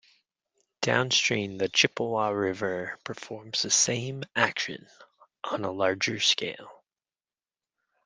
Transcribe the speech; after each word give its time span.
Downstream 0.81 1.59
the 1.59 1.69
Chippewa 1.69 2.29
River 2.29 2.97
performs 3.03 3.61
the 3.61 3.69
same 3.69 4.23
action 4.35 4.87
on 5.43 5.63
a 5.63 5.69
larger 5.69 6.19
scale. 6.19 6.81